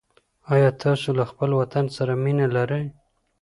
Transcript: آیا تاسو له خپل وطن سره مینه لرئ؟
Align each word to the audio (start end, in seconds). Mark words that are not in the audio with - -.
آیا 0.53 0.69
تاسو 0.83 1.07
له 1.17 1.23
خپل 1.31 1.49
وطن 1.59 1.85
سره 1.97 2.13
مینه 2.23 2.47
لرئ؟ 2.55 2.85